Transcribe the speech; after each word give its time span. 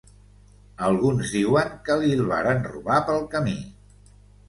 Alguns 0.87 1.35
diuen 1.35 1.71
que 1.91 1.99
li'l 2.07 2.25
varen 2.35 2.67
robar 2.73 3.01
pel 3.11 3.25
camí. 3.37 3.59